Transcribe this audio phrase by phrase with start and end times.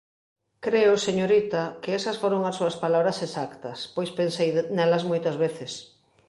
[0.65, 5.71] Creo, señorita, que esas foron as súas palabras exactas, pois pensei nelas moitas veces.